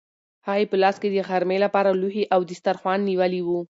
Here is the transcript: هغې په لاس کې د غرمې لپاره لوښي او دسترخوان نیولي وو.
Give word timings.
هغې 0.47 0.65
په 0.71 0.75
لاس 0.83 0.95
کې 1.01 1.07
د 1.11 1.15
غرمې 1.27 1.57
لپاره 1.65 1.97
لوښي 2.01 2.23
او 2.33 2.39
دسترخوان 2.49 2.99
نیولي 3.09 3.41
وو. 3.43 3.59